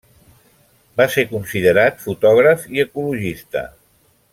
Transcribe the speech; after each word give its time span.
Va 1.01 1.07
ser 1.17 1.25
considerat 1.35 2.01
fotògraf 2.07 2.67
i 2.77 2.85
ecologista. 2.89 3.67